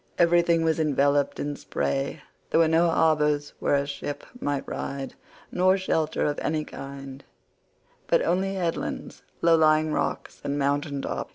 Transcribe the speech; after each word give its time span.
Everything 0.17 0.63
was 0.63 0.79
enveloped 0.79 1.39
in 1.39 1.55
spray; 1.55 2.23
there 2.49 2.59
were 2.59 2.67
no 2.67 2.89
harbours 2.89 3.53
where 3.59 3.75
a 3.75 3.85
ship 3.85 4.25
might 4.39 4.67
ride, 4.67 5.13
nor 5.51 5.77
shelter 5.77 6.25
of 6.25 6.39
any 6.41 6.65
kind, 6.65 7.23
but 8.07 8.19
only 8.23 8.55
headlands, 8.55 9.21
low 9.43 9.55
lying 9.55 9.93
rocks, 9.93 10.41
and 10.43 10.57
mountain 10.57 11.03
tops. 11.03 11.29